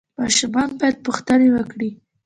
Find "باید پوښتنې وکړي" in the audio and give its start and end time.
0.79-1.89